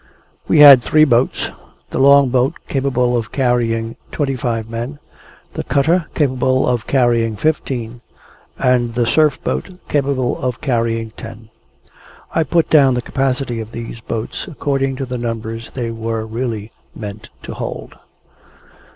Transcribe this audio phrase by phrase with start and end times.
[0.47, 1.51] We had three boats;
[1.91, 4.97] the Long boat, capable of carrying twenty five men;
[5.53, 8.01] the Cutter, capable of carrying fifteen;
[8.57, 11.51] and the Surf boat, capable of carrying ten.
[12.33, 16.71] I put down the capacity of these boats according to the numbers they were really
[16.95, 17.93] meant to hold.